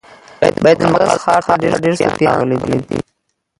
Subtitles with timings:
[0.63, 2.99] بیت المقدس ښار ته ډیری صوفیان راغلي دي.